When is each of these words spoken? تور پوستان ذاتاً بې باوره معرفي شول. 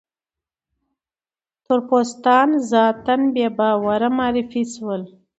تور 1.65 1.79
پوستان 1.89 2.47
ذاتاً 2.71 3.15
بې 3.33 3.47
باوره 3.57 4.09
معرفي 4.17 4.63
شول. 4.73 5.01